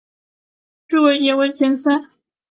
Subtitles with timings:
[0.87, 2.05] 趣味野外竞赛。